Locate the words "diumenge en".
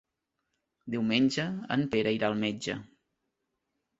0.93-1.85